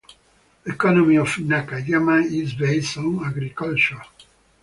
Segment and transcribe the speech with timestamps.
[0.63, 4.01] The economy of Nakayama is based on agriculture.